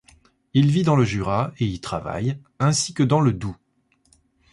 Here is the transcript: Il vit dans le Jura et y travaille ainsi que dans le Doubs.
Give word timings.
Il 0.55 0.71
vit 0.71 0.81
dans 0.81 0.95
le 0.95 1.03
Jura 1.03 1.53
et 1.59 1.65
y 1.67 1.79
travaille 1.79 2.39
ainsi 2.57 2.95
que 2.95 3.03
dans 3.03 3.19
le 3.21 3.33
Doubs. 3.33 3.53